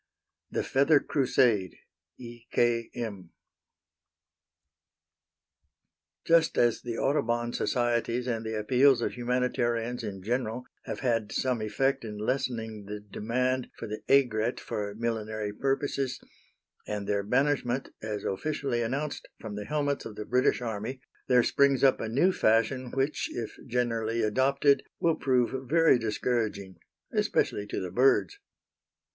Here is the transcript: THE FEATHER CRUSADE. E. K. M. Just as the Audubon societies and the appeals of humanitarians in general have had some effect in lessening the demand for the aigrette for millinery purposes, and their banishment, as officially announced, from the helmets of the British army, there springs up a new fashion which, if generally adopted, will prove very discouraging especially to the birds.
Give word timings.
THE 0.49 0.63
FEATHER 0.63 0.99
CRUSADE. 1.01 1.75
E. 2.17 2.45
K. 2.51 2.89
M. 2.95 3.29
Just 6.25 6.57
as 6.57 6.81
the 6.81 6.97
Audubon 6.97 7.53
societies 7.53 8.25
and 8.25 8.43
the 8.43 8.57
appeals 8.57 9.03
of 9.03 9.13
humanitarians 9.13 10.03
in 10.03 10.23
general 10.23 10.63
have 10.85 11.01
had 11.01 11.31
some 11.31 11.61
effect 11.61 12.03
in 12.03 12.17
lessening 12.17 12.85
the 12.85 12.99
demand 12.99 13.69
for 13.77 13.87
the 13.87 14.01
aigrette 14.09 14.59
for 14.59 14.95
millinery 14.95 15.53
purposes, 15.53 16.19
and 16.87 17.05
their 17.07 17.21
banishment, 17.21 17.89
as 18.01 18.23
officially 18.23 18.81
announced, 18.81 19.27
from 19.39 19.53
the 19.55 19.65
helmets 19.65 20.03
of 20.05 20.15
the 20.15 20.25
British 20.25 20.61
army, 20.63 20.99
there 21.27 21.43
springs 21.43 21.83
up 21.83 22.01
a 22.01 22.09
new 22.09 22.31
fashion 22.31 22.89
which, 22.89 23.29
if 23.35 23.55
generally 23.67 24.23
adopted, 24.23 24.81
will 24.99 25.13
prove 25.15 25.69
very 25.69 25.99
discouraging 25.99 26.77
especially 27.13 27.67
to 27.67 27.79
the 27.79 27.91
birds. 27.91 28.39